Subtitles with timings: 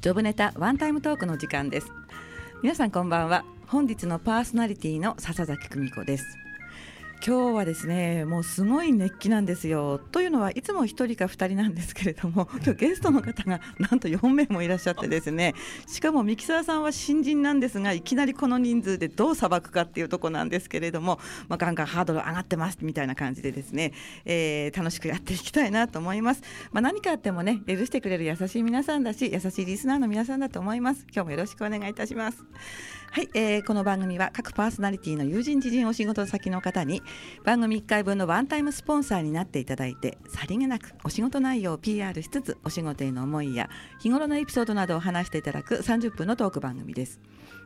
[0.00, 1.92] ジョブネタワンタイムトークの時間です。
[2.60, 3.44] 皆さんこんばんは。
[3.68, 6.41] 本日のパーソナリティの笹崎久美子です。
[7.24, 10.00] 今日はですねもうすごい熱気なんですよ。
[10.10, 15.54] というのはいつも1人か2人なんですけれども今日ゲストの方が なんと4名もいらっしゃってですね。
[15.86, 23.92] しかもミキサーさんは新人なんですがいきなりこの人数でどうさばくかっていうとこなんですけれども、まあ、ガンガンハードル上がってますみたいな感じでですね、
[24.24, 26.42] えー、楽しくやっていきたいなと思います、
[26.72, 31.06] まあ、何かあってもね許してくれる優しい皆さんだし優しいリスナーの皆さんだと思います。
[31.14, 32.44] 今日もよろしくお願いいたします。
[33.12, 37.02] はい、えー、この番組は各パーソナリティの友人知人お仕事先の方に
[37.44, 43.68] 番組1回分のワンタイムスポンサーになっていただいてさりげなくお仕事内容を PR しつつお仕事への思いや
[44.00, 47.20] 日頃のエピソードなどを話していただく30分のトーク番組です。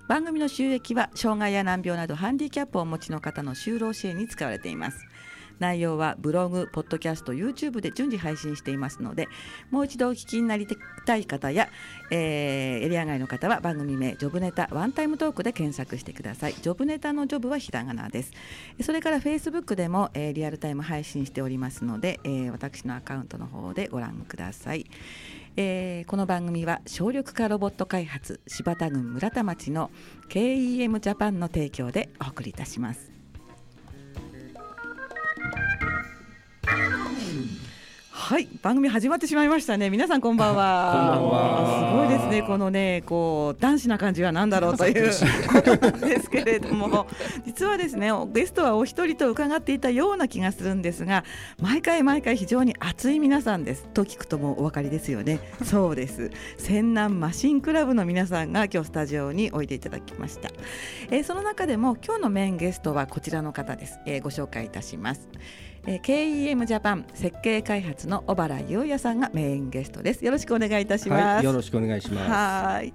[0.08, 5.04] 番組の収益は障害や難病などハンディキャップをお持ちの方の就労支援に使われています。
[5.58, 9.28] 内容はブログ、ポッドキャスト、YouTube で順次配信していますので
[9.70, 10.66] もう一度お聞きになり
[11.06, 11.68] たい方や、
[12.10, 16.54] えー、エリア外の方は番組名ジョブネタワンタイムトークで検索してください。
[16.54, 18.32] ジョブネタのジョブはひらがなです。
[18.82, 24.86] それから Facebook でも、えー、リアルタイム配信しておりますので、えー、私のアカウントの方でご覧ください。
[25.56, 29.90] えー、この番組は省力化ロボット開発柴田郡村田町の
[30.28, 33.15] KEM ジャパンの提供でお送りいたします。
[38.26, 39.88] はい番組始まってしまいましたね。
[39.88, 41.92] 皆さんこんばんは。
[41.92, 42.42] すごいですね。
[42.42, 45.12] このねこう男子な感じは何だろうという。
[45.52, 47.06] ことなんですけれども。
[47.44, 51.24] 実はですねゲストはお一人と伺っていたような気がするんですが
[51.60, 53.86] 毎回毎回非常に熱い皆さんです。
[53.94, 55.38] と聞くともうお分かりですよね。
[55.62, 56.32] そうです。
[56.56, 60.50] 仙南マシンクラブの皆さんが今日スタジオにおいでいただきました、
[61.10, 65.28] えー、その中でも今日のメインゲストはこちらの方です、えー、ご紹介いたします
[65.88, 70.24] えー、KEM ジャパン設計開発の小原優也さんがメインゲストです。
[70.24, 72.30] よろしくお願いいたします、はい、よろしくお願いします。
[72.30, 72.92] はい。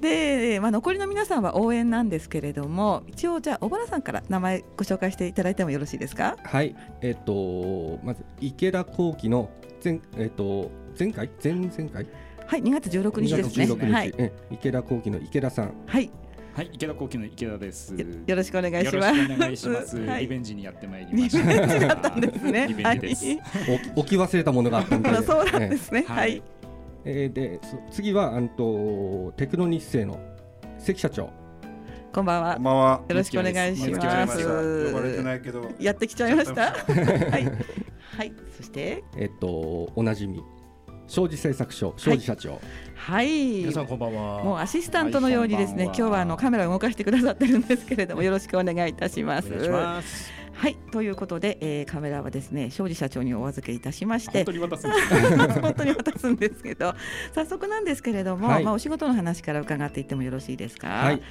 [0.00, 6.36] で、まあ、残りの皆さんは応援なんですけれども一応じゃあ小原さんから名前ご紹介していただいてもよろしいですか？
[6.42, 6.74] はい。
[7.02, 9.50] えっ、とまず池田幸喜の
[9.84, 11.28] 前えっ、と前回？
[11.42, 12.06] 前々回？
[12.46, 13.66] はい2月16日ですね。
[13.66, 15.74] 日、はい、池田幸喜の池田さん。
[15.86, 16.10] はい
[16.60, 17.94] はい、池田幸喜の池田です。
[18.26, 19.32] よろしくお願いします。
[19.32, 19.98] お願いします。
[19.98, 21.50] リベンジにやってまいりました。
[21.50, 22.68] リベンジだったんですね。
[22.68, 23.24] リベンジです。
[23.96, 25.10] 置き忘れたものがあったんで。
[25.22, 26.04] そうなんですね。
[26.06, 26.42] はい。
[27.06, 27.60] えー、で
[27.90, 30.20] 次はあんとテクノ日清の
[30.78, 31.30] 関社長。
[32.12, 32.54] こんばんは。
[32.56, 33.02] こんばんは。
[33.08, 34.44] よろしくお願いします。
[34.92, 35.66] 呼ばれてないけど。
[35.80, 36.72] やってきちゃいました。
[36.72, 37.44] はい。
[38.18, 38.34] はい。
[38.58, 39.02] そして？
[39.16, 40.42] えっとおなじみ
[41.10, 42.60] 庄司製作所庄司社長。
[42.94, 43.62] はい。
[43.62, 44.44] 皆さんこんばんは。
[44.44, 49.48] もうアシスタントのようにですね、今日はあのカメラを動かしてくださってるんですけれども、よろしくお願いいたします。
[49.48, 54.90] お願いしますはいということで、えー、カメラはですね庄司社長にお預けいたしまして本当に渡すん
[55.62, 56.94] 本当に渡すんですけど
[57.34, 60.88] 早速なんですけれども、はい、まあお仕事の話から伺っていってもよろしいですか？
[60.88, 61.22] はい、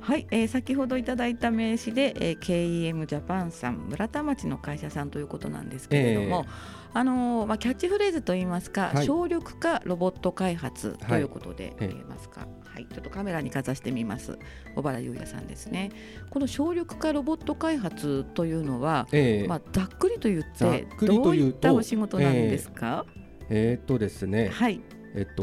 [0.00, 12.46] はい、えー、先ほどいただいた名刺で、えー、KEM ジャパンさん村田町の会社さんということなんですけれども、えー、あのー、まあキャッチフレーズといいますか、はい、省力化ロボット開発ということで言えますか、
[12.78, 14.38] はい、ちょっとカメラにかざしてみます。
[14.76, 15.90] 小原優也さんですね。
[16.30, 23.04] この省力化ロボット開発というのは、えー、まあ、ざっくりと言ってどういったお仕事なんですか？
[23.50, 24.80] えー、えー、っとですね、はい、
[25.16, 25.42] えっと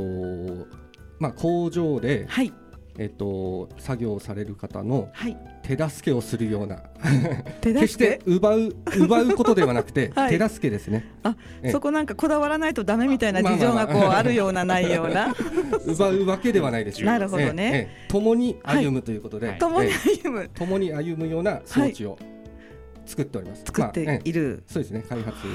[1.19, 2.53] まあ、工場で、はい
[2.97, 5.09] えっと、作業される方の
[5.63, 11.05] 手助けをするような、はい、決して奪う奪うことではなくて、 はい、手助けですね。
[11.23, 11.35] あ
[11.71, 15.35] そこなんかこだわらないとだめみたいな事情がこうあるようなないような。
[15.85, 19.91] 奪うわけではないですなるほどね、共に歩むということで、はい、共に
[20.23, 20.49] 歩む。
[20.53, 22.17] 共に歩むような装置を
[23.05, 25.03] 作っております、作っている、そうですね。
[25.07, 25.53] 開発も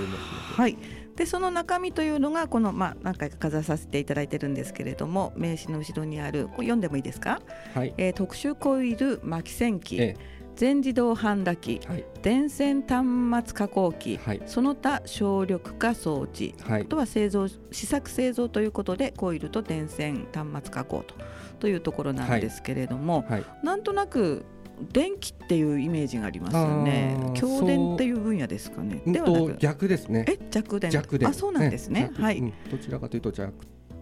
[0.56, 0.76] はい
[1.20, 7.43] でその中身というのがこの、まあ、何回かかざさせていただいてるんですけれども名刺の後ろにあるこれ読んでもいいですか、
[7.75, 7.93] はい。
[7.99, 10.40] えー、特殊コイル巻き線機、ええ。
[10.56, 13.06] 全自動半打機、はい、電線端
[13.49, 21.14] 末加工機、はい、その他省力化装置、はい、あとは製造試作製造ということでコイルと電線端末加工と
[21.58, 24.46] というところなんですけれども、はい、なんとなく
[24.93, 27.17] 電気っていうイメージがありますよね。
[27.35, 29.03] 強電っていう分野ですかね。
[29.06, 30.25] では逆ですね。
[30.29, 30.91] え弱電。
[30.91, 31.29] 弱電。
[31.29, 32.11] あそうなんですね。
[32.15, 32.41] はい、
[32.71, 33.53] どちらかというと弱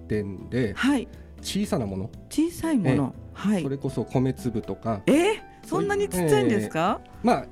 [0.07, 1.09] 電で、はい、
[1.43, 2.11] 小さなもの。
[2.31, 3.15] 小さいもの。
[3.33, 3.63] はい。
[3.63, 5.03] それこそ米粒とか。
[5.07, 7.01] えー、そんなにちっちゃいんですか？
[7.05, 7.47] えー、まあ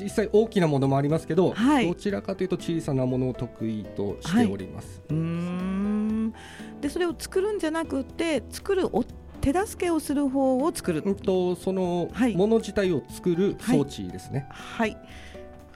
[0.00, 5.02] 実際大きなものもありますけど、はい、どちらかというと小さなものを得意としております。
[5.08, 6.34] はい、うん
[6.80, 9.04] でそれを作るんじゃなくて作るお
[9.44, 14.46] 手助けをする方を作るうんとそのはいもの自体を作る装置ですね。
[14.50, 14.96] はい。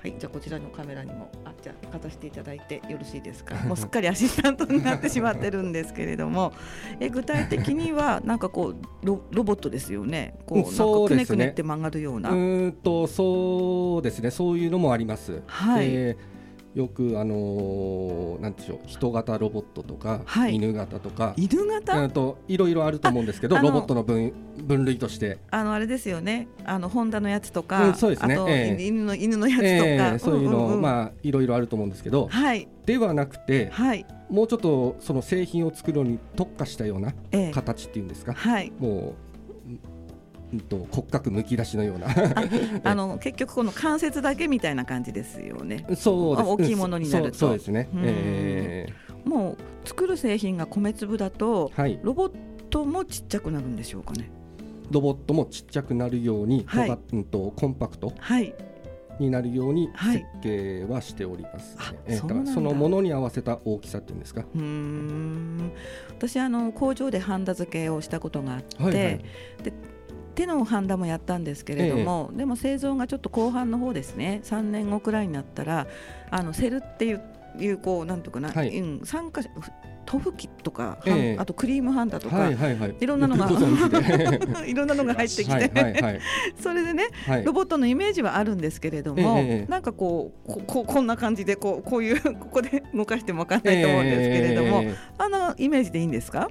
[0.01, 3.57] はい、じゃあこちらのカメラにもあじゃあかざしていただいてよろしいですか？
[3.67, 6.53] もうすっかりアシスタントになってしまってるんですけれども、
[7.01, 10.39] え具体的には なんかこうロロボットですよね。
[10.47, 12.31] こううんなんかそうですねくねくねって曲がるような。
[12.31, 15.43] うーんとそうですねそういうのもあります。
[15.47, 16.17] はいで
[16.75, 20.55] よくあのーなんでしょう人型ロボットとか、はい。
[20.55, 21.35] 犬型とか。
[21.37, 24.33] 犬う型んといろいろあると思うんですけどロボットの分
[24.65, 26.47] 分類として、あのあれですよね。
[26.65, 28.35] あのホンダのやつとか、うんそうですね。
[28.35, 28.87] あと、ええ。
[28.87, 32.29] 犬の犬のやつとか、えーそういうの、んんんまあいろいろあると思うんですけど。
[32.29, 32.69] はい。
[32.87, 34.07] ではなくてはい。
[34.31, 37.51] もうちょっとその製品を作るのに特化したようなええ。
[37.51, 38.73] 形っていうんですか、はい。
[38.79, 39.28] もう
[40.69, 42.07] と骨格むき出しのような。
[42.85, 45.87] あ の結局この関節だけみたいな感じですよね。
[45.97, 47.39] そう大きいものになると。
[47.39, 48.03] そうですね、うん。
[48.05, 48.87] え
[49.25, 52.01] もう作る製品が米粒だとーはい。
[52.03, 52.33] ロボッ
[52.71, 54.31] トもちっちゃくなるんでしょうかね。
[54.91, 56.99] ロボットもちっちゃくなるように、はい。
[57.13, 58.55] うんとコンパクトはい。
[59.19, 60.19] になるようにはい。
[60.19, 62.21] 設計はしております、あねえ。
[62.21, 64.45] ーそのものに合わせた大きさっていうんですか。
[64.55, 65.73] うーん。
[66.11, 69.21] 私あの工場でハンダ付けをしたことがあって、はいはい
[70.39, 74.41] 手のハンダもやったんですけれども、でも製造がちょっと後半の方ですね。
[74.45, 75.89] 3年後くらいになったら
[76.31, 77.21] あのセルっていう
[77.59, 78.79] いうこうなんとかな、はい。
[78.79, 79.43] うん参加
[80.07, 81.37] 塗布機とか、ええ。
[81.39, 82.95] あとクリームハンダとか、はいはいはい。
[83.01, 83.45] いろんなのが
[84.65, 85.59] いろんなのが入ってきて、は
[86.13, 86.21] い
[86.63, 87.45] それでねはい。
[87.45, 96.49] ロボットのイメージはあるんですけれども、ええなんかこうこここんな感じでこうこういうここで動かしてもわかんないと思うんですけれども、えーあのイメージでいいんですか？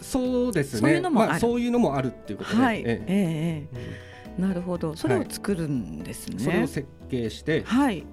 [0.00, 0.80] そうですね。
[0.80, 1.30] そういうのもある。
[1.30, 2.84] まあ、そういうのもあるっていうことで、はい、ええ。
[2.84, 4.40] ええええ。
[4.40, 4.96] なるほど。
[4.96, 6.38] それを作るんですね。
[6.38, 8.04] それを設計して、はい。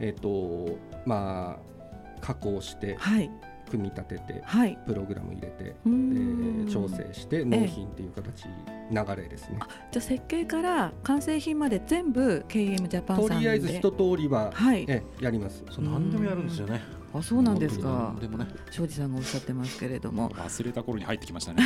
[0.00, 3.30] えっ、とまあ加工してはい。
[3.70, 4.78] 組み立ててはい。
[4.86, 8.44] プログラム入れてうー調整して納品っていう形、
[8.90, 9.58] 流れですね。
[9.60, 13.44] あじゃあ設計から完成品まで全部 KM ジャパンとさんで。
[13.44, 14.84] りあえず一通りは、はい。
[14.88, 15.64] えやります。
[15.70, 16.80] そう何でもやるんですよね。
[17.18, 18.20] あそうなんですか何。
[18.20, 18.46] でもね。
[18.70, 21.62] 庄司さんがおっしゃってますけれども、忘れた頃に入ってきましたね。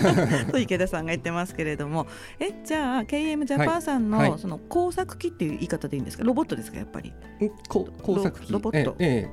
[0.50, 2.06] と池田さんが言ってますけれども、
[2.40, 6.24] えじゃあ KM ジャパンさんの、はいはいその工作機っていう言い方でいいんですか？
[6.24, 7.12] ロボットですかやっぱり？
[7.68, 7.88] 工
[8.22, 9.28] 作機ロボットえ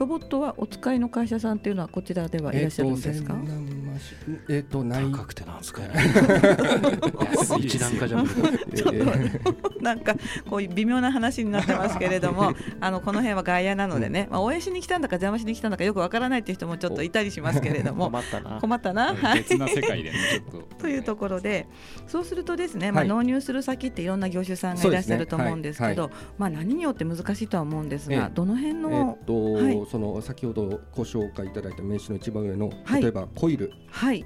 [0.00, 3.34] ロボットはお使いの会社さんっていうのはこちらではえいらっしゃるんですか？
[3.36, 5.82] えっと千何マシンえっとない高くてなんですか？
[5.82, 5.88] ね。
[7.38, 8.48] 安一段階じゃ無理だ。
[8.76, 10.14] ちょっとなんか
[10.48, 18.58] こういう微妙な話になってますけれどもあのこの辺は外野なのでね、まあ、応援しに来たんだか邪魔しに来たんだかよくわからないっていう人もちょっといたりしますけれども困ったな。
[18.58, 19.14] 困ったな。
[19.14, 20.76] は い別な世界でねちょっと。
[20.84, 21.66] というところで
[22.06, 33.02] そうするとですね、まあ、はい納入する先っていろんな業種さんがいらっしゃると思うんですけどまあ、何によって難しいとは思うんですが、ええどの辺えの、っと、はいその先ほどご紹介いただいた名刺の一番上の、はい。
[33.02, 33.72] 例えばコイル。
[33.90, 34.24] はい。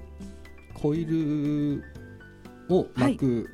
[0.74, 1.82] コイル
[2.68, 3.48] を巻く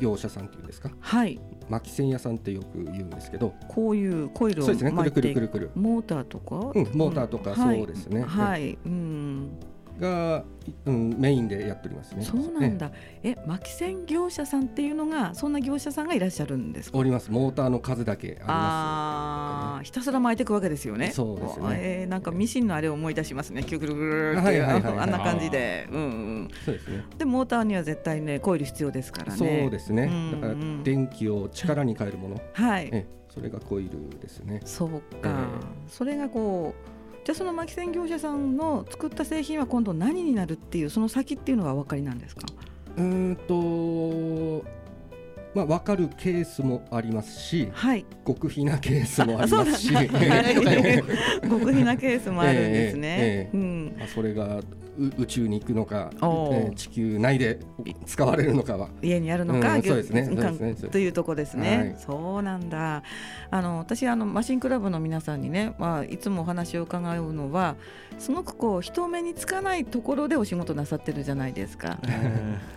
[0.00, 1.40] 業者さんっていうんですか、はい。
[1.68, 3.54] 巻き線屋さんってよく言うんですけど。
[3.66, 4.92] こういうコイルをそうですね。
[4.92, 5.70] くるく巻いてるくるくる。
[5.74, 8.22] モーターとか、うんモーターとかそうですね。
[8.22, 9.50] はい、うん、
[9.98, 10.44] が、
[10.84, 12.90] うん、メインでやっておりますねそうなんだ。
[13.22, 16.98] え、巻き線業者さんっていうのが、そんな業者さんがいらっしゃるんですか？
[16.98, 21.10] おりますモーターの数だけありまああ、ひたすら巻いていくわけですよね。
[21.10, 23.62] そうですねえーなんかミシンのあれを思い出しますね。
[23.62, 24.64] キュルグルグルってはいいう
[25.00, 26.04] あんな感じで、うんう
[26.44, 26.48] ん。
[26.52, 29.38] すそうですねでモーターには絶対ねコイル必要ですからね。
[29.38, 32.88] そうですね、うんだから電気を力に変えるもの、はい。
[32.92, 35.34] えそれがコイルですねそうか、え
[35.86, 36.97] それがこう。
[37.24, 42.46] じゃあその巻き線業者さんの作った製品は今度何になるっていうその先っていうのはお分かりなんですか？
[42.96, 44.64] うんと
[45.54, 48.04] まあ分かるケースもありますしはい。
[48.26, 49.88] 極秘なケースもありますし
[51.42, 53.08] 極秘なケースもあるんですね。
[53.08, 53.94] ええええうん。
[53.98, 54.60] まあそれが
[54.98, 57.60] う宇宙に行くのか、えおーー地球内で
[58.04, 61.78] 使われるのかは家にあるのか、うんそうですねですねというとこですね。
[61.78, 63.02] はいそうなんだ。
[63.50, 67.76] あの私あのマシンクラブの皆さんにね、まあいつもお話を伺うのは、
[68.18, 71.98] すごくこう人目につかないところでお仕事なさってるじゃないですか。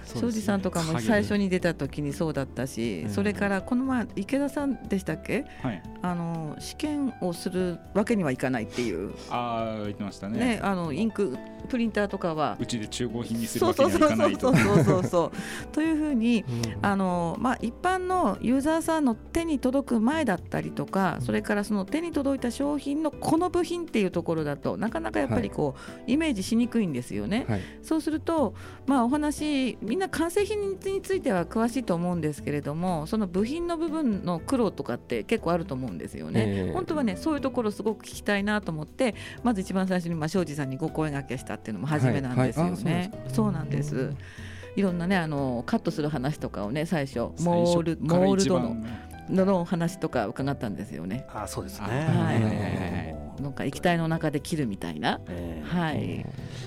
[0.05, 1.41] 庄司さんとかも最初に。
[1.41, 5.45] に出た時にそうだったし、それからこの前池田さんでしたっけ？
[5.61, 5.83] はい。
[6.03, 10.39] あの試験をするわけにはいかないっていうああ言ってましたね。
[10.39, 11.37] ね、あのインク
[11.69, 14.75] プリンターとかはうちで中古品にするわけにはいかないとそうそう。
[14.75, 15.31] そうそうそう
[15.71, 27.45] というふうにうんあの、まあ、一般のユーザーさんの手に届く前だったりとかそれからその手に届いた商品のこの部品っていうところだとなかなかやっぱりこう、イメージしにくいんですよね。
[27.47, 28.53] はいそうすると、
[28.85, 36.43] まあ、お話みんな完成品については詳しいと思うんですけれどもその部品の部分の苦労とかって結構あると思うんですよね。
[36.47, 44.13] ええ本当はねそういうところすごく聞きたいなと思ってまず一番最初にまあ庄司さんにご声掛けしたっていうのも初めなんですよはいはいあそうなんです。
[44.75, 48.77] いろんなねあのカットする話とかをね最初モールモールドの
[49.29, 51.25] のの話とか伺ったんですよね。
[51.33, 51.87] あそうですね。
[51.87, 55.19] はいなんか液体の中で切るみたいな。
[55.27, 56.25] ええはい。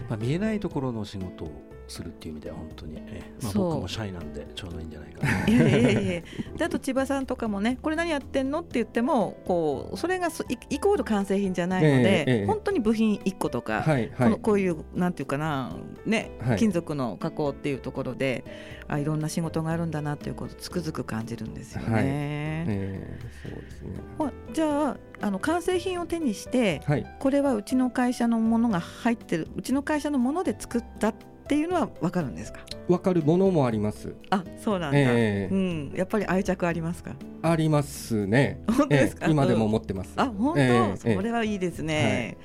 [0.09, 5.47] まあ、見えないところの仕事をするっていう意味では本当に、ええまあ、僕もシャイなんでちょうどいいんじゃないかな。
[5.47, 6.23] いやいやいや
[6.57, 12.47] であと千葉さんとかもねこれ何やってんのって言ってもこうそれがそイイコール完成品じゃないので、ええええ。
[12.47, 14.11] 本当に部品1個とか、はいはい。
[14.11, 15.76] このこういうなんていうかな
[16.07, 16.59] ね、はい。
[16.59, 18.45] 金属の加工っていうところで
[18.88, 21.93] あいろんな仕事があるんだなということをつくづく感じるんですよね。
[21.93, 22.05] はい。
[22.07, 23.91] えーそうですね。
[24.19, 27.17] ほじゃああの完成品を手にしてはい。
[27.19, 32.61] これはうちの会社のものが入ってるうちの会社のもので作ったっていうのは分かるんですか？
[32.89, 34.15] わかるものもあります。
[34.31, 35.55] あそうなんだ、ええ。
[35.55, 37.13] うん、やっぱり愛着ありますか？
[37.43, 38.63] ありますね。
[38.67, 39.33] 本当ですか、ええ。
[39.33, 39.73] 今でもうん。
[39.73, 40.13] 持ってます。
[40.17, 42.39] あ本当、ええそれはいいですね、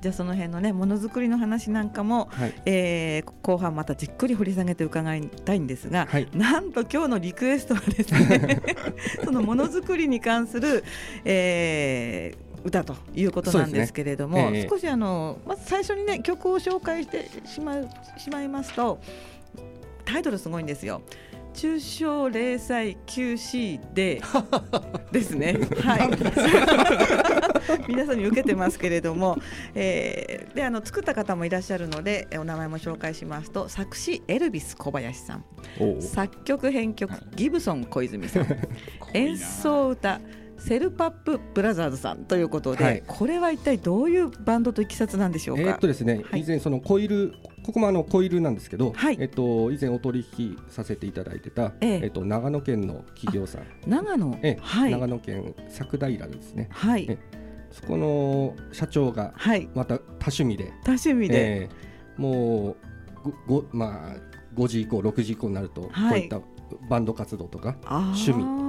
[0.00, 2.54] じゃあその辺のねものづくりの話なんかも、はい。
[2.64, 6.28] えー後半またじっくり掘り下げて伺いたいんですが、はい。
[6.34, 8.60] なんと今日のリクエストはですね
[9.24, 10.82] そのものづくりに関する、
[11.24, 18.98] えー歌ということなんですけれども、ねええ少しあのまず最初にね曲を紹介してしまうしまいますと
[20.04, 21.02] タイトルすごいんですよ。
[21.54, 24.20] 中小零細 QC で
[25.10, 25.58] ですね。
[25.80, 26.10] はい。
[27.88, 29.38] 皆さんに受けてますけれども、
[29.74, 35.44] えーであの作った方もいらっしゃるのでえお名前も紹介しますと作詞エルビス小林さん
[36.00, 38.46] 作曲編曲ギブソン小泉さん
[39.12, 40.18] 演奏歌
[40.58, 43.02] セルパップブラザーズさんということで、はい。
[43.06, 46.40] これは一体どういうバンドといきさつなんでしょうか、えーっとですね、はい。
[46.40, 47.34] 以前そのコイル
[47.64, 49.16] ここもあのコイルなんですけど、はい。
[49.20, 52.00] えっと以前お取引させていただいてた、ええ。
[52.04, 54.92] えっと長野県の企業さん、長野、ええはい。
[54.92, 56.68] 長野県佐久平ですね。
[56.70, 57.06] はい。
[57.08, 57.18] え
[57.70, 59.68] そこの社長がはい。
[59.74, 61.68] また多趣味で、多趣味で、え
[62.18, 62.20] え。
[62.20, 62.76] も
[63.24, 66.10] うごごまあ5時以降6時以降になると、はい。
[66.10, 66.40] こういった
[66.88, 68.65] バンド活動とか趣味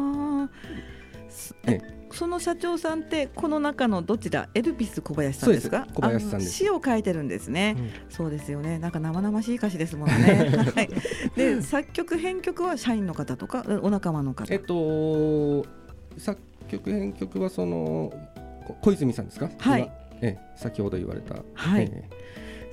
[2.12, 4.48] その社長さんってこの中のどちら？
[4.54, 5.86] エルビス小林さんですか？
[5.94, 6.50] 小林さんです。
[6.50, 7.92] あ詩を書いてるんですね、うん。
[8.10, 8.80] そうですよね。
[8.80, 10.52] なんか生々しい歌詞ですもんね。
[10.74, 10.90] はい。
[11.36, 13.66] で作曲編曲は社員の方とか？
[13.82, 14.54] お仲間の方。
[14.54, 15.66] えっと
[16.18, 18.12] 作曲編曲はその
[18.66, 19.50] こ小泉さんですか？
[19.58, 19.82] はい。
[19.82, 19.92] 今。
[20.22, 21.36] ええ先ほど言われた。
[21.54, 21.84] はい。
[21.84, 22.10] ええ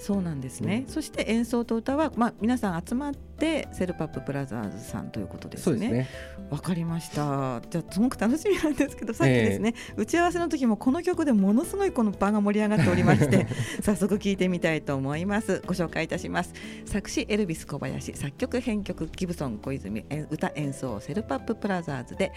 [0.05, 5.65] そうなんですね、そして演奏と歌は、まあ、皆さん集まってセルパップブラザーズさんということですね。
[5.65, 6.09] そうですね
[6.51, 7.63] わかりました。
[7.71, 13.47] じゃあすごく楽しみなんですけど、さっきですね、打ち合わせの時もこの曲でものすごいこの場が盛り上がっておりまして、
[13.81, 15.63] 早速聞いてみたいと思います。
[15.67, 16.53] ご紹介いたします。
[16.85, 22.31] 作詞エルビス小林、作曲編曲ギブソン小泉、え歌演奏セルパップブラザーズで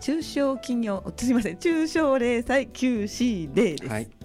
[0.00, 3.92] 中小企業すみません中小零細 QC デーです。
[3.92, 4.21] はい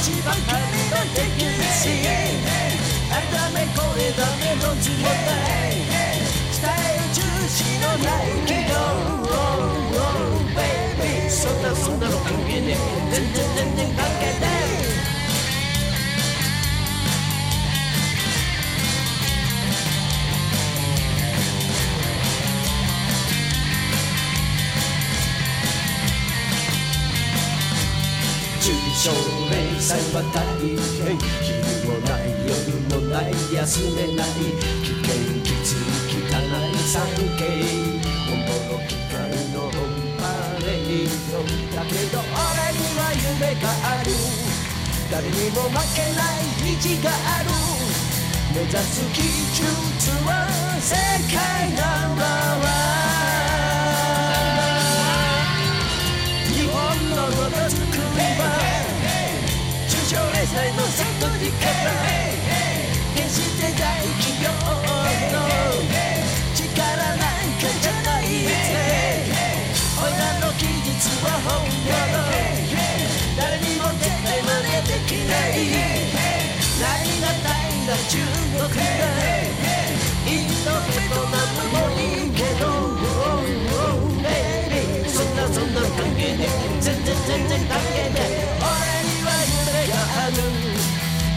[0.09, 1.85] 形ばかりのテキス
[3.11, 5.77] あれダメこれダメの図もない
[6.51, 8.73] 伝える重視のない企業
[10.57, 12.79] Baby そんなそんなの関係ねえ
[13.13, 14.89] 全然全然関係ねえ
[28.61, 29.13] 中小
[29.79, 31.55] 零細は大変昼
[31.87, 32.51] もない夜
[32.91, 34.35] もない休めない
[34.83, 35.87] 危険きつい
[36.19, 39.15] 汚い 3K 本物機械
[39.55, 39.71] のオン
[40.19, 40.27] パ
[40.67, 41.39] レード
[41.77, 44.11] だけど俺には夢がある。
[45.13, 47.49] 誰にも負けない意地がある。
[48.53, 49.23] 目指す技
[49.55, 50.29] 術は
[50.81, 50.97] 世
[51.33, 52.27] 界ナンバー
[52.63, 52.98] ワン
[78.07, 78.19] 中
[78.53, 78.79] 国だ
[80.25, 82.63] インドベトナムもいいけど
[85.09, 86.47] そんなそんな関係ね
[86.81, 88.17] 全然全然関係ね
[88.59, 88.71] 俺
[89.05, 90.37] には夢がある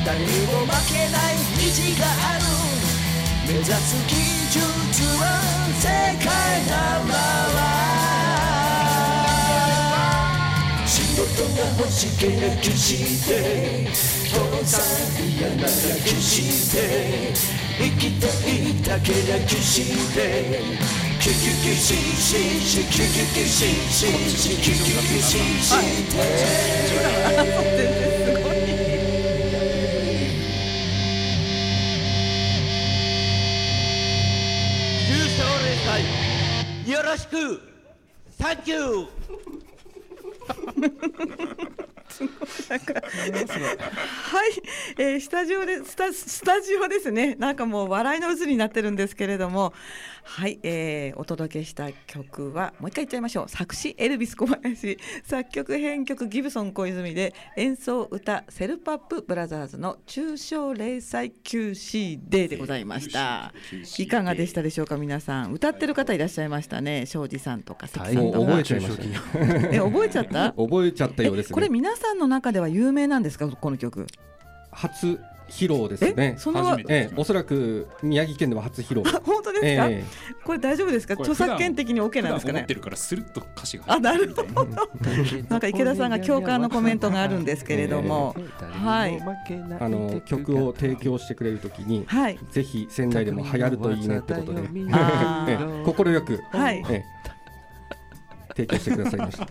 [0.06, 2.44] 誰にも負けない意地がある
[3.48, 4.16] 目指す技
[4.52, 4.62] 術
[5.18, 5.24] は
[5.80, 5.88] 世
[6.24, 6.30] 界
[6.70, 7.81] ナンバーワン
[11.22, 11.28] が
[11.78, 17.34] 欲しけりゃ決して父さん嫌なら決して
[17.78, 18.26] 生きて
[18.70, 20.20] いたけりゃ決して
[21.20, 26.22] キュキュキュシシシキュキュキュシシシキュキュキュシシして
[28.18, 28.58] すごい
[35.08, 37.72] 優勝連載よろしく。
[38.42, 39.08] サンキュー
[40.52, 40.58] は
[44.48, 44.52] い、
[44.98, 47.36] えー、スタジオでスタスタジオですね。
[47.36, 49.74] なんかもう笑いの渦になってるんですけれども、
[50.24, 53.50] はい、えー、お届けした曲はもう一回言っちゃいましょう。
[53.50, 63.54] 作詞エルビス小林、作曲編曲ギブソン小泉で演奏歌セルパップブラザーズの中小零細 QC デーでございました。
[63.98, 64.98] いかがでしたでしょうか？
[64.98, 65.52] 皆さん。
[65.52, 67.06] 歌ってる方いらっしゃいましたね。
[67.06, 68.64] 庄司さんとか関さんとか覚え。
[68.64, 70.54] ちゃいましたねえ覚えちゃった？
[70.54, 73.48] 覚えちゃったようですねえこれ皆さんの中では有名なんですか？
[73.50, 74.08] この曲？
[74.72, 75.20] 初
[75.52, 79.04] 披露ですえねそのええおそらく宮城県では初披露。
[79.06, 80.04] あ本当ですか、え
[80.44, 81.14] これ大丈夫ですか？
[81.16, 82.62] 著作権的に OK 普なんですかね？
[82.62, 84.66] ってるからスルッと歌詞があなるほど。
[84.66, 84.66] ど
[85.50, 88.36] なんか池田さんが共感のコメントがあるんですけれども、
[88.84, 89.22] はい。
[89.80, 92.40] あの曲を提供してくれるときにはい。
[92.52, 94.60] ぜひ仙台でも流行るといいねってことで。
[94.94, 96.84] あ えーえ快くはい。
[96.90, 97.04] ええ。
[98.56, 99.48] 提供してくださいました。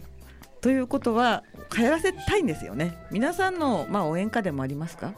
[0.61, 1.42] ということは
[1.77, 2.92] 流行らせたいんですよね。
[3.11, 5.14] 皆さんのまあ応援歌でもありますか？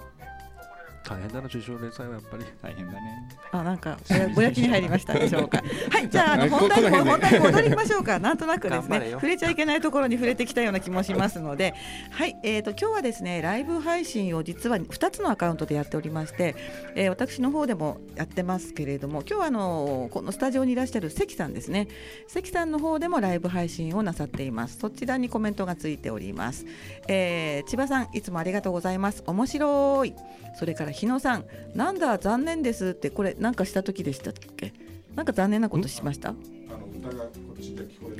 [1.08, 2.44] 大変だな、受賞連載はやっぱり。
[2.62, 3.28] 大変だね。
[3.50, 5.62] あなんかぼやぼやきに入りましたでしょうか。
[5.90, 8.18] はいじゃああのはい本題に本題に戻りましょうか。
[8.18, 9.10] なんとなくですね。
[9.12, 11.74] 触れちゃいけないところに触れてきたような気もしますので。
[12.10, 16.54] はいえーと今日はですねライブ配信を実は2つのアカウントでやっておりまして、
[16.94, 21.88] えー私の方でもやってますけれども今日はあのこのスタジオにいらっしゃる関さんですね。
[22.26, 24.78] 関さんの方でもライブ配信をなさっています。
[24.78, 26.64] そちらにコメントがついております、
[27.08, 29.22] えー千葉さんいつもありがとうございます。
[29.26, 30.14] 面白い。
[30.54, 34.72] それから日野さんなんだ残念ですってこれなんかした時でしたっけ？
[35.14, 36.34] なんか残念なことしました？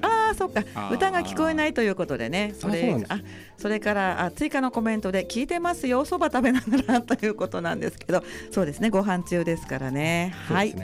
[0.02, 0.90] ああ、そっか。
[0.90, 2.52] 歌が聞こえないということでね。
[2.58, 3.20] それあ
[3.56, 6.04] それからあ追加のコメントで聞いてますよ。
[6.04, 8.90] そば食べながらということなんですけど、そうですね。
[8.90, 10.35] ご飯中ですからね。
[10.48, 10.74] はい。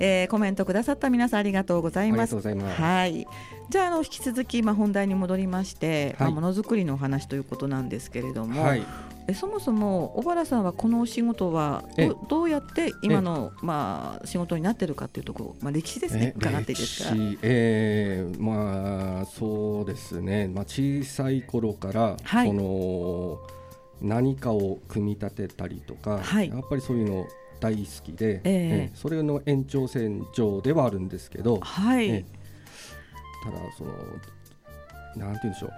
[0.00, 2.34] えーコメントくださった皆さんありがとうございます。
[2.34, 2.54] ありがとう。
[2.56, 2.80] ございます。
[2.80, 3.26] はい。
[3.68, 6.26] じゃああの引き続きまあ本題に戻りまして、はい。
[6.26, 8.82] まあものづくりのお話ということなんですけれども、はい
[9.28, 12.08] えそもそも小原さんはこのお仕事はええ。
[12.08, 16.32] どどうやって今のまあ仕事になってるかっていうところ、まあ歴史ですね。
[16.34, 17.10] え伺っていいですか？
[17.14, 22.48] 歴史えーまあそうですね、まあ、小さい頃から、はい。
[22.48, 23.38] その
[24.00, 26.48] 何かを組み立てたりとか、はい。
[26.48, 27.26] やっぱりそういうの
[27.60, 32.08] 大好きで、ええそれの延長線上ではあるんですけど、はい。
[32.08, 32.24] ええ。
[33.44, 33.92] ただその
[35.16, 35.70] なんて言うんでしょう。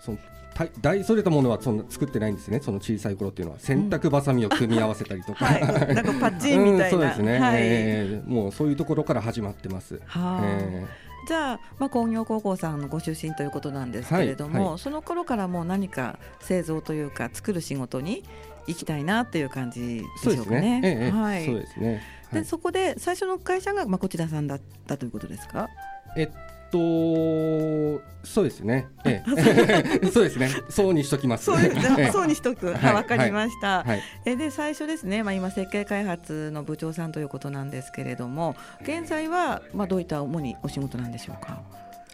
[0.00, 0.18] その
[0.54, 6.84] 大大それたものはそんな作ってないんですねその小さい頃っていうのは洗濯ばさみを組み合わせたりとか、はい、なんかパッチンみたいな。
[6.84, 7.56] うん、そうですね、はい。
[7.58, 10.00] ええもうそういうところから始まってます。
[10.06, 10.86] はあえ
[11.28, 18.24] じゃあ、まあ、工業高校さんのご出身ということなんですけれども、はいはいその頃からもう何か製造というか作る仕事に
[18.66, 20.80] 行きたいなっていう感じでしょうかね。
[20.80, 20.80] ね。
[20.84, 21.46] ええはい。
[21.46, 21.88] そうですね。
[21.88, 22.00] はい
[22.32, 25.68] でそこで最初の会社がまあこちらさんだったということですか？
[26.16, 26.28] えっ
[26.72, 28.88] とそうですね。
[29.04, 30.48] ええ そうですね。
[30.70, 31.44] そうにしときます。
[31.44, 32.66] そうにしとく。
[32.72, 33.82] わかりました。
[33.84, 34.00] はい。
[34.24, 41.60] えで最初ですね、まあ、今設計開発の部長さんということなんですけれども現在はまあどういった主にお仕事なんでしょうか？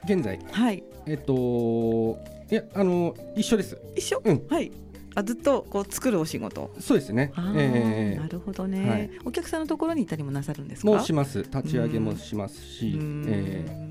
[0.05, 0.39] 現在？
[0.51, 2.19] はいえっと
[2.51, 3.79] いやあの一緒です。
[3.97, 4.73] 一緒、うんはい
[5.19, 6.71] あずっとこう作るお仕事。
[6.79, 7.33] そうですね。
[7.57, 9.11] ええなるほどね、はい。
[9.25, 10.91] お客さんのところに行ったりもなさるんですか？
[10.91, 11.43] もうします。
[11.43, 13.89] 立ち上げもしますうしええ。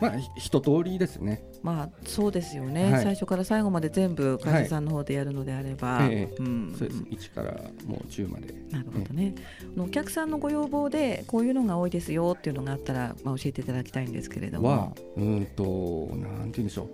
[0.00, 1.44] まあひ一通りですね。
[1.62, 3.02] まあそうですよね、はい。
[3.02, 6.34] 最初から最後まで全部会社さんの方でやるのであれば、ええ。
[6.38, 6.74] うん。
[6.78, 7.04] そうです。
[7.10, 7.52] 一から
[7.86, 8.54] もう十まで。
[8.70, 9.34] なるほどね、
[9.74, 14.68] あのお客さんのご要望でこういうのが多いですよっていうのがあったら、まあ、教えていただきたいんですけれども。
[14.68, 16.88] はうーんとなんて言うんでしょう。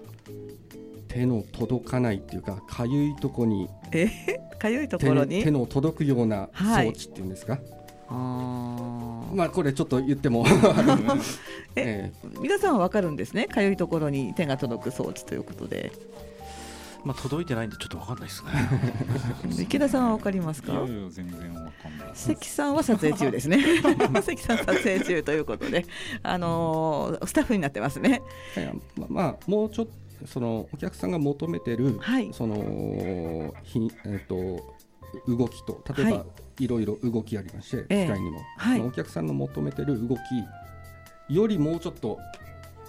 [1.16, 4.08] 手の届かないっていうかかゆいとこにえ？
[4.58, 5.42] かゆいと手ころに？
[5.42, 6.86] 手の届くようなはい。
[6.86, 7.58] 装置っていうんですか、
[8.08, 9.34] あー。
[9.34, 10.44] まあこれちょっと言っても。
[11.76, 13.46] ええ皆さんはわかるんですね？
[13.46, 15.92] かゆいところに手が届く装置ということで。
[17.04, 18.50] まあ届いてないんでちょっとわかんないですね。
[19.62, 20.72] 池田さんはわかりますか？
[20.72, 22.08] いやいや全然わかんない。
[22.14, 23.62] 関さんは撮影中ですね。
[24.22, 25.86] 関さん撮影中ということで。
[26.24, 28.22] あのースタッフになってますね。
[29.08, 29.92] まあもうちょっと
[30.24, 32.32] そのお客さんが求めてる、はい。
[32.32, 34.74] そのひえっ、と
[35.28, 36.24] 動きと例えば、、は
[36.58, 36.66] い。
[36.68, 38.04] ろいろ動きありまして、ええ。
[38.06, 38.80] 機械にも、はい。
[38.80, 40.20] お客さんの求めてる動き
[41.34, 42.18] よりもうちょっと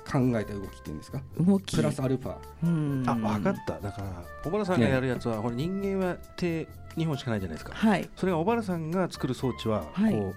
[0.10, 1.22] 考えた動きっていうんですか？
[1.40, 1.76] 動き。
[1.76, 2.38] プラスアルファ。
[2.64, 3.04] うん。
[3.06, 3.80] あ分かった。
[3.80, 7.74] だから小原さんがやるやつは、ほら人間は手2本しかないじゃないですか。
[7.76, 8.10] はい。
[8.16, 10.14] それが小原さんが作る装置は、はい。
[10.14, 10.36] こう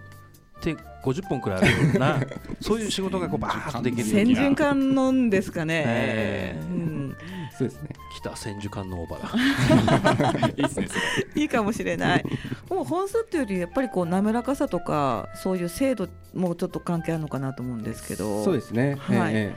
[0.61, 2.20] 手50本くらいあるような
[2.61, 6.61] そういう仕事がこうバーッとできるよう先に循環のんですかね、ええ。
[6.61, 7.16] うん、
[7.57, 7.88] そうですね。
[8.16, 10.88] 来た千手観の小原 いいですね
[11.35, 12.25] いいかもしれない。
[12.68, 18.44] もう本数っていうよりやっぱりこう滑らかさとかそういう精度もちょっと関係あるのかなと思うんですけど。
[18.44, 19.33] そうですね、はい。
[19.35, 19.55] え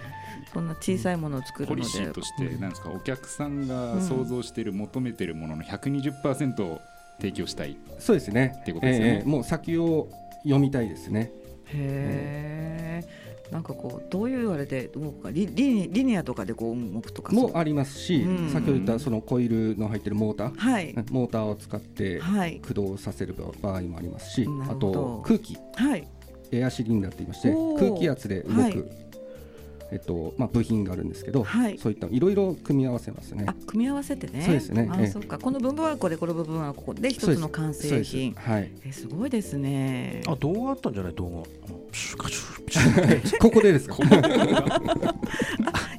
[0.54, 1.82] そんな小さいものを作るので。
[1.82, 6.82] ポリシーとしてなんですかお客さんが想像している求めてるものの120%を
[7.20, 8.58] 提供したいえそうですね。
[8.62, 9.30] っていうことですよねええ。
[9.30, 10.10] もう先を
[10.44, 11.32] 読みたいですね。
[11.66, 15.32] へえなんかこうどういうあれで動くか。
[15.32, 17.34] リリニリニアとかでこう動くとか。
[17.34, 18.50] もありますし、うん。
[18.50, 20.96] 先ほど言ったそのコイルの入ってるモーター、はい。
[21.12, 22.60] モーターを使ってはい。
[22.62, 24.92] 駆動させる場合もありますし、あなるほど。
[24.92, 25.58] と空気。
[25.76, 26.08] はい。
[26.52, 28.84] エアシリンダーって言いまして空気圧で動く、はい
[29.94, 31.78] えっとまあ、部品があるんですけど、はい。
[31.78, 33.46] そういったいろいろ組み合わせますね。
[33.48, 33.54] あ。
[33.68, 34.42] 組み合わせてね。
[34.42, 34.90] そうですね。
[34.92, 35.08] あええ。
[35.08, 35.38] そうか。
[35.38, 38.34] この部分はこれこの部分はここで一つの完成品。
[38.34, 40.22] はい、えすごいですね。
[40.28, 41.14] あ動画あったんじゃない？
[41.14, 41.74] 動画
[43.40, 43.96] ここでですか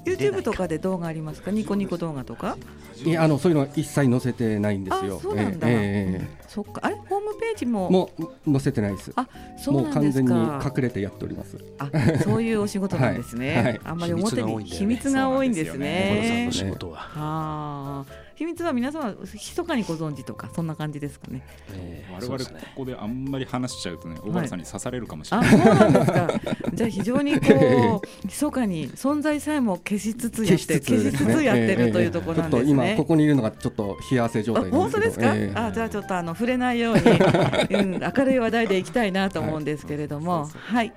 [0.05, 1.51] ？YouTube とかで動画ありますか？
[1.51, 2.57] ニコニコ動画とか？
[3.05, 5.19] いやあのそういうのは一切載せてないんですよ。
[5.19, 5.23] あ。
[5.23, 6.81] そうなんだ、えええええそっか。
[6.83, 6.97] あれ？
[6.97, 7.89] ホームページも？
[7.91, 8.11] えも
[8.47, 9.13] う載せてないです。
[9.15, 11.59] あそうもうなんです完全にか隠れてやっております。
[11.79, 11.89] あ
[12.23, 13.65] そういうお仕事なんですね、はい。
[13.65, 13.81] はい。
[13.85, 16.47] あんまり表に秘秘密密が多いんです小原さんね。
[16.47, 21.43] の仕事は、はあ秘密は皆様密かにご存知とかそんな感じですかね。
[21.73, 26.29] ええ我々ここであんまり話しちゃうとね小原さんに刺されるかもしれあない、そうなんですか。
[26.75, 40.45] じゃあ非常にこう 密かに存在さえも消しつつやって消しつつやってるというところなんですちょっと今ねここにいるのがちょっと冷や汗状あ態本当ですか、ええあじゃあちょっとあの触れないように、うん、明るい話題でいきたいなと思うんですけれども、はい。
[40.45, 40.93] そうそうはい、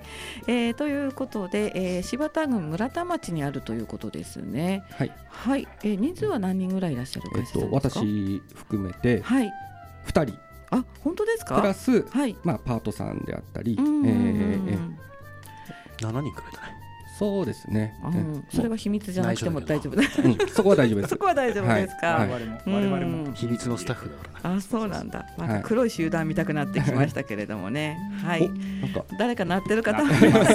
[0.48, 4.84] えーということで、えー柴田郡村田町にあるということですね。
[4.92, 5.12] はい。
[5.30, 7.70] はい、えー人数は何人ぐらいいらっしゃるえっと。
[7.72, 9.52] 私含めてはい、
[10.06, 10.38] 二人
[10.70, 11.74] あ本当ですプラか。
[11.74, 12.36] スはい。
[12.44, 14.14] まあパートさんであったり、えうんええ
[14.74, 14.78] え
[16.06, 16.77] 7人くらいだね
[17.18, 17.96] そうですね。
[18.04, 20.04] うえんそれは秘密じゃなくても大丈夫だ。
[20.24, 20.38] うん。
[20.50, 21.10] そこは大丈夫です。
[21.16, 21.18] そ。
[21.18, 22.08] こは大丈夫ですか？
[22.16, 22.30] はい。
[22.30, 22.74] 我々もうん。
[23.00, 24.58] 我々も秘密のスタッフだからね。
[24.58, 25.26] あそうなんだ。
[25.38, 25.62] なんはい。
[25.62, 27.98] か黒い集団見たくなってきましたけれどもね。
[28.24, 28.50] はい。
[29.18, 30.04] 誰か鳴ってる方？
[30.04, 30.54] 鳴ってます。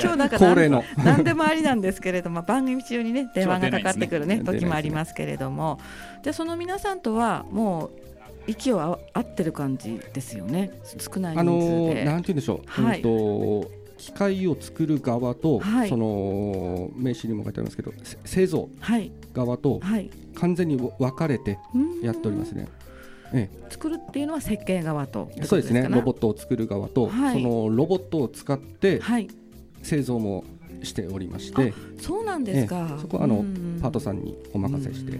[0.00, 0.84] 今日なんか 恒例の。
[0.98, 5.78] 何でもありなんですけれども番組中にね電話がかかってくるね時もありますけれども。
[6.22, 7.90] じゃあその皆さんとはもう
[8.46, 10.70] 息を合合ってる感じですよね。
[10.98, 12.82] 少ないあの人数で、ーなんて言うんでしょう。
[12.82, 12.98] はい。
[12.98, 13.02] うん
[13.62, 15.88] と機械を作る側と、はい。
[15.88, 19.12] その名刺にも書いてありますけどせ製造はい。
[19.32, 20.10] 側とはい。
[20.34, 21.58] 完全に分かれて
[22.02, 22.68] やっておりますね。
[23.32, 23.50] ね。
[23.52, 23.66] え。
[23.70, 25.86] 作るっていうのは設計側とえ、そうですね。
[25.90, 27.42] ロボッットを作る側と、はい。
[27.42, 29.28] そのロボットを使ってはい。
[29.82, 30.44] 製造も
[30.82, 33.00] しておりまして、そうなんですか、ええ。
[33.00, 33.78] そこはあのうん。
[33.80, 35.18] パートさんにお任せして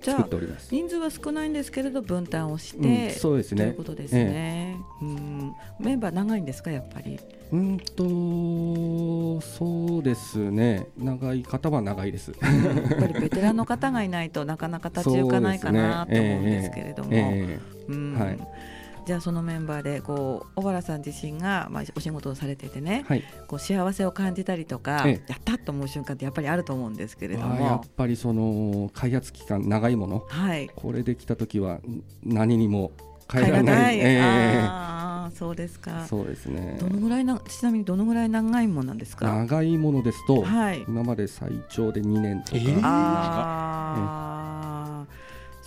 [0.00, 0.68] 作っあております。
[0.72, 3.64] 人数は少ないんですけれど分担をしうんて、そうですね。
[3.64, 3.84] というこ。
[3.84, 5.52] とですね、うん。
[5.78, 7.18] メンバー長いんですかやっぱり？
[7.52, 10.86] うんとそうですね。
[10.96, 12.32] 長い方は長いです。
[12.40, 17.58] やっぱりベテランの方がいないとなかなか立ち行かないかなと思うんですけれども、え。
[17.88, 18.14] うん。
[18.18, 18.38] はい
[19.06, 23.24] じゃあそのメンバーでこう小原さん自身がまあお仕事をされててねえ、はい。
[23.46, 32.92] こう幸せを感じたりとか、えやったと思う瞬間ってやっぱりあると思うんですけれどあーやもっ、ぱりその開発期間長いもの、はい、これできた時はん何にも
[33.32, 33.98] 変えられない。
[34.00, 36.08] えああそうですかえ。
[36.08, 36.76] そうですね。
[36.80, 39.26] どのぐらいなちなみにどのぐらい長いものなんですか？
[39.26, 40.84] 長いものですと、はい。
[40.88, 44.69] 今まで最長で2年とか、えーああ、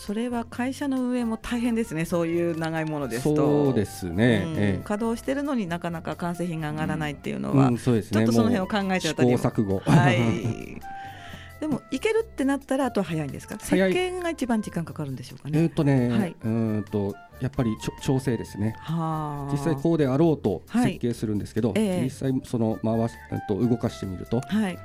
[0.06, 2.04] それは会社の運営も大変ですね。
[2.04, 3.36] そういう長いものですと。
[3.36, 4.44] そうですね。
[4.46, 8.20] うんええ稼働してるのになかなか完成品が上がらないっていうのは、うん、そうですね。
[8.20, 9.80] ちょっとその辺もを考えうちゃったりも試行錯誤。
[9.80, 10.20] はい。
[11.62, 13.58] でもいけるってなったらあとは早いんですか？
[13.58, 15.60] 設計が一番時間かかるんでしょうかえね。
[15.60, 18.76] ーっとね、はいうーんとやっぱり調整ですね。
[18.80, 19.54] はあ。
[19.54, 24.78] 実際こうであろうとはい設計するんですけど、ええ実際その回しえっと動かしてみるとはい。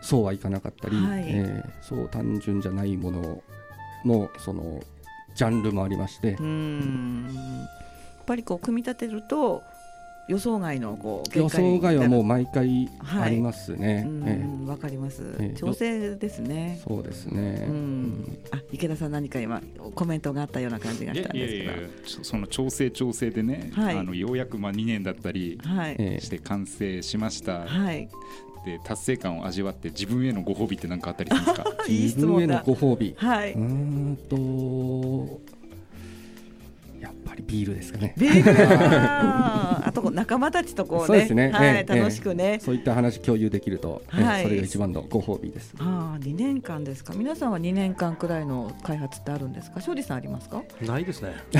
[0.00, 3.42] そうはいかなかったり、はいえーそう単純じゃないもの
[4.04, 4.82] のその
[5.34, 6.36] ジャンルもありまして。
[6.40, 7.24] う、ん。
[7.26, 7.30] や
[8.22, 9.62] っぱりこう組み立てると
[10.28, 14.04] 予想外のこう予想外はもうう毎回はいありますね。
[14.06, 15.58] うんえわかります、ええ。
[15.58, 16.80] 調整ですえね。
[16.86, 17.66] そうですね。
[17.68, 18.38] うん。
[18.50, 19.60] あ池田さん何か今
[19.94, 22.24] コメントがあったような感じがしたんですけど。
[22.24, 23.98] その調整調整でね、はい。
[23.98, 25.58] あのようやくまあ2年だったり
[26.20, 28.08] して完成しました、はい
[28.64, 31.64] で達成感を味わって自分へのご褒美って何かあったりするんですか？
[31.88, 33.14] いい自分へのご褒美。
[33.16, 33.52] はい。
[33.52, 35.40] うーんと
[37.04, 38.14] やっぱりビールですかね。
[38.16, 38.50] ビール
[39.86, 41.06] あとこう仲間たちとこうね。
[41.06, 41.50] そうですね。
[41.50, 44.42] はいええ楽しくね、そういった話共有できると、ええはい。
[44.44, 45.74] それが一番のご褒美です。
[45.78, 47.12] ああ2年間ですか。
[47.14, 49.80] 皆さんは2年間くらいの開発ってあるんですか？
[49.82, 50.62] 庄司さんありますか？
[50.80, 51.34] ないですね。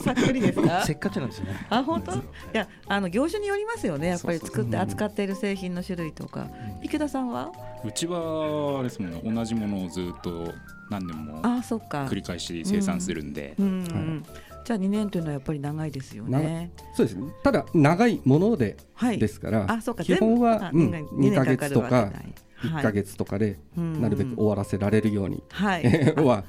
[0.00, 0.82] さっくりですか？
[0.86, 1.56] せっかちなんですよね。
[1.68, 2.12] あ本当？
[2.12, 2.16] い
[2.54, 6.48] やあの業種によりますよねやっぱり作って扱っている製品の種類とか。
[6.82, 7.52] 池田さんは？
[7.84, 10.52] うちはあれですもんね同じものをずっと
[10.90, 12.06] 何年もあそっか。
[12.06, 16.72] 繰り返し生産するんで、じゃあ2年というのはやっぱり長いですよね。
[16.94, 17.32] そうですね。
[17.42, 19.18] ただ長いものではい。
[19.18, 20.04] ですから、あそうか。
[20.04, 22.34] 基本はうんあ2ヶ月とか二年かかるわけない。
[22.60, 24.02] 1ヶ月とかでうん。
[24.02, 25.84] なるべく終わらせられるように、はい。
[26.16, 26.44] は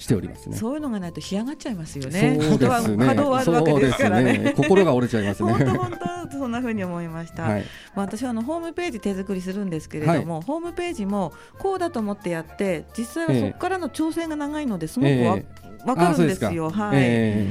[0.00, 0.56] しておりますね。
[0.56, 2.58] そういうのがないと干上がっちゃいますよそうねですね。
[2.58, 4.38] 稼働あるわけですからね。
[4.38, 5.52] です心が折れちゃいますね。
[5.52, 5.98] 本当本
[6.30, 7.64] 当そんな風に思いました、はい。
[7.94, 15.44] まあ、私はあのホームページ手作りするんですけれども、ホームページもこうだと思ってやって実際はそこからの調整が長いのですごくわ、え
[15.84, 16.70] わかるんですよ。
[16.70, 16.88] か。
[16.88, 17.46] はい、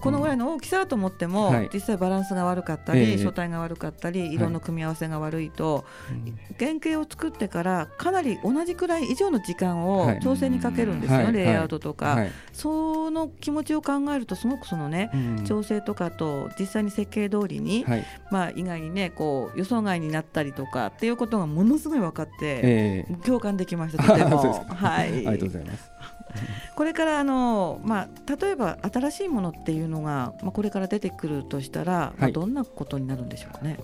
[0.00, 1.70] このぐらいの大きさだと思っても、はい。
[1.72, 3.18] 実際バランスが悪かったり、ええ。
[3.18, 6.38] 書体が悪かったり色の組み合わせが悪いと、うん。
[6.58, 10.20] 原型を作ってからかなり同じくらい以上の時間をはい。
[10.20, 11.32] 調整にかけるんですよ、はい。
[11.32, 12.30] レイアウトとか、はい。
[12.52, 15.44] その気持ちを考えるとすごくそのねうん。
[15.44, 18.04] 調整とかと実際に設計通りに、はい。
[18.30, 23.14] まあ、意外にねこう予想外になったりとかっていうことがものすごい分かって、ええ。
[23.24, 24.02] 共感できました。
[24.06, 24.64] とても。
[24.68, 25.08] はい。
[25.12, 25.90] ありがとうございます。
[26.76, 32.32] これからあの、まあ、例えば新しいものっていうのが、まあ、これから出てくるとしたら、まあ、はい。
[32.32, 33.78] どんなことになるんでしょうかね、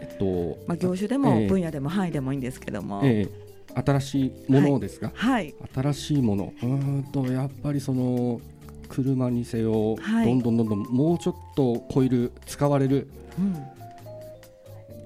[0.00, 1.46] えっと、まあ、業種でもええ。
[1.46, 5.10] 分野でも範囲でもいいんですけども、ええ新しいものですか？
[5.14, 6.52] はい新しいもの。
[6.62, 8.40] うーんとやっぱりその
[8.88, 13.56] 車にせよ、はいどんどんどんどんもうちょっと超える使われるうん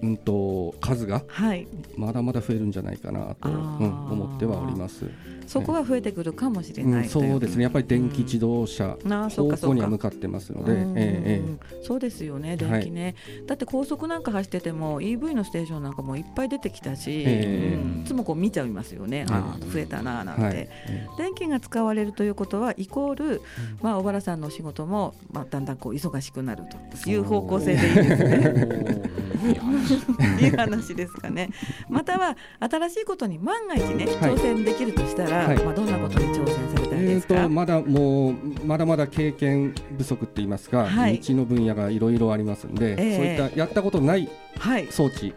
[0.05, 5.09] うんと数がはい、まだまだ増えるんじゃないかなと、うん思ってはおります。
[5.47, 7.65] そこは増えてくるかもしれうん、ないといそうですね。
[7.65, 11.43] やっぱり電気自動車方向には向かってますので、
[11.83, 13.15] そうですよね、電気ね、
[13.47, 20.55] だって高速なんか走ってても EV のステーションなんかもいっぱい出てきたし、ええうんいつもこう見ちゃいますよね、あー増えたなーなんて、はい。
[20.57, 23.43] え電気が使われるということはイコール、
[23.83, 26.65] まあ、小原さんのお仕事も、まあ、だんだんこう忙しくなる
[27.03, 29.03] という方向性でいいですね。
[30.41, 31.51] いい話ですかね。
[31.89, 37.43] または新しいことに万が一ね、はい挑戦できるとしたら、はいまあ、どんなことに挑戦されたいえーですか？
[37.43, 44.29] とまだもうまだまだ経験不足って言いますか、はい未知の分野がいろいろありますんで、ええそういったやったことない
[44.59, 45.33] はい、装置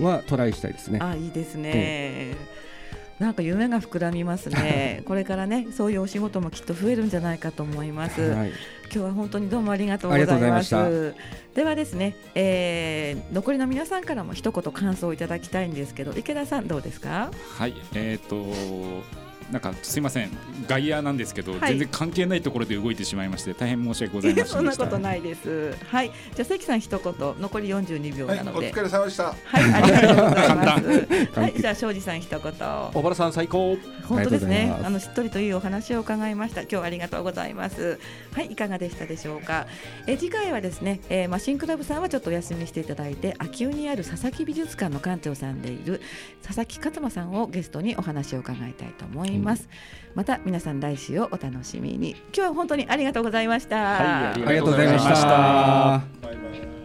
[0.00, 0.98] はトライしたいですね。
[1.02, 2.34] あいいですね。
[3.18, 5.02] なんか夢が膨らみますね。
[5.06, 8.20] これからね、そういうお仕事もきっと増えるんじゃないかと思います。
[8.22, 8.52] はい、
[8.92, 10.48] 今日は本当にどうもありがとうございま。
[10.50, 10.88] ますした
[11.54, 17.30] ではですね、えー残りの皆さんからも一言感想をいただきたいんですけど、池田さんどうですか？
[17.58, 18.36] はいえっ、と
[19.50, 20.30] なんかすいません
[20.68, 25.74] 外野なんですけど、はい全然関係ないところで動いてしまいまして大変申し訳ございませそんなんでした ことないです。
[25.88, 29.24] はい、じゃあ関さん一言、残り42秒はい、なので、お疲れ様でした。
[29.24, 31.06] はい、ありがとうございます。
[31.32, 32.40] 簡 はい、じゃあ庄司さん一言。
[32.40, 33.76] 小原さん最高。
[34.08, 36.62] 本当ですねあのしっとりというお話を伺いました。
[36.62, 37.98] 今日はありがとうございます。
[38.32, 39.66] はい、いかがでしたでしょうか。
[40.06, 46.00] え次回はですね、えー、マシンクラブさんはちょっとお休みしていただいて、秋保にある佐々木美術館の館長さんでいる
[46.42, 49.39] 佐々木勝馬さんをゲストにお話を伺いたいと思います。
[50.14, 52.10] また皆さん来週をお楽しみに。
[52.10, 53.76] 今日は本当にありがとうございました。
[53.76, 56.79] はいありありがとうございました。